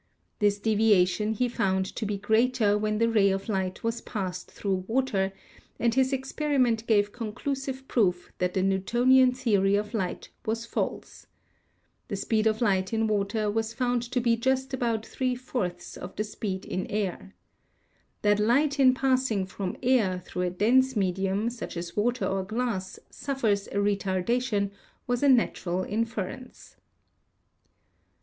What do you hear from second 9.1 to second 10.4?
theory of light